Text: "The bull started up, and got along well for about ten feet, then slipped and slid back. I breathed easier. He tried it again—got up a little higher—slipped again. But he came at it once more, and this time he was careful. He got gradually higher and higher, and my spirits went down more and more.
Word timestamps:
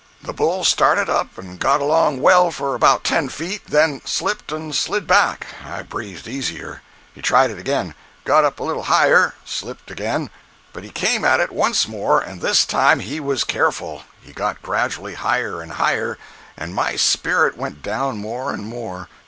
"The 0.23 0.33
bull 0.33 0.63
started 0.63 1.11
up, 1.11 1.37
and 1.37 1.59
got 1.59 1.79
along 1.79 2.21
well 2.21 2.49
for 2.49 2.73
about 2.73 3.03
ten 3.03 3.29
feet, 3.29 3.61
then 3.67 4.01
slipped 4.03 4.51
and 4.51 4.73
slid 4.75 5.05
back. 5.05 5.45
I 5.63 5.83
breathed 5.83 6.27
easier. 6.27 6.81
He 7.13 7.21
tried 7.21 7.51
it 7.51 7.59
again—got 7.59 8.43
up 8.43 8.59
a 8.59 8.63
little 8.63 8.81
higher—slipped 8.89 9.91
again. 9.91 10.31
But 10.73 10.83
he 10.83 10.89
came 10.89 11.23
at 11.23 11.39
it 11.39 11.51
once 11.51 11.87
more, 11.87 12.19
and 12.19 12.41
this 12.41 12.65
time 12.65 12.99
he 12.99 13.19
was 13.19 13.43
careful. 13.43 14.01
He 14.19 14.33
got 14.33 14.63
gradually 14.63 15.13
higher 15.13 15.61
and 15.61 15.73
higher, 15.73 16.17
and 16.57 16.73
my 16.73 16.95
spirits 16.95 17.55
went 17.57 17.83
down 17.83 18.17
more 18.17 18.51
and 18.53 18.65
more. 18.65 19.07